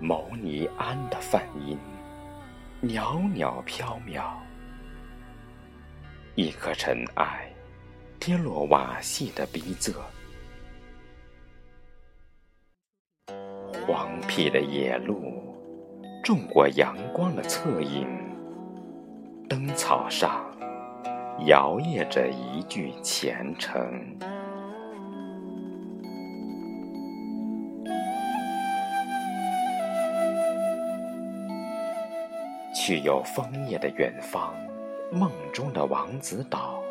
[0.00, 1.76] 牟尼庵的梵音，
[2.80, 4.22] 袅袅飘渺。
[6.36, 7.52] 一颗尘埃，
[8.20, 9.94] 跌落瓦隙的逼仄。
[13.84, 15.52] 黄僻的野路，
[16.22, 18.06] 种过阳光的侧影。
[19.48, 20.46] 灯草上，
[21.46, 24.16] 摇曳着一句虔诚。
[32.88, 34.56] 去有枫叶的远方，
[35.12, 36.82] 梦中的王子岛，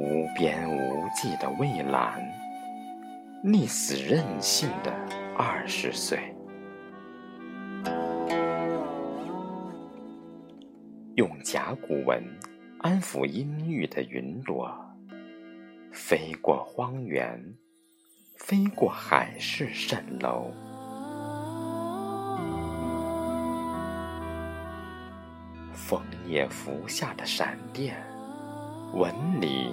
[0.00, 2.20] 无边无际的蔚蓝，
[3.44, 4.92] 溺死任性的
[5.38, 6.18] 二十岁，
[11.14, 12.20] 用甲骨文
[12.80, 14.68] 安抚阴郁的云朵，
[15.92, 17.40] 飞过荒原，
[18.34, 20.50] 飞过海市蜃楼。
[25.88, 27.96] 枫叶拂下的闪电，
[28.92, 29.72] 纹理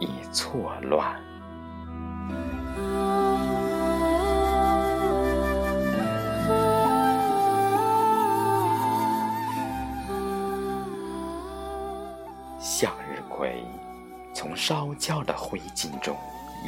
[0.00, 1.20] 已错乱。
[12.58, 13.62] 向日葵
[14.32, 16.16] 从烧焦的灰烬中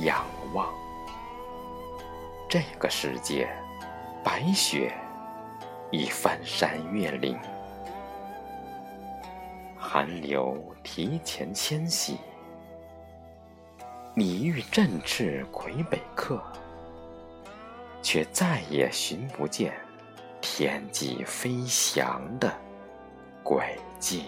[0.02, 0.66] 仰望，
[2.50, 3.48] 这个世界，
[4.22, 4.92] 白雪
[5.90, 7.38] 已翻山越岭。
[9.92, 12.16] 寒流提前迁徙，
[14.14, 16.41] 你欲振翅魁北克，
[18.01, 19.74] 却再也寻不见
[20.40, 22.56] 天际飞翔的
[23.42, 24.27] 轨迹。